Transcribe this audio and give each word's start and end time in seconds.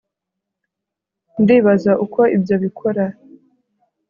ndibaza 1.41 1.91
uko 2.05 2.21
ibyo 2.35 2.55
bikora 2.63 3.05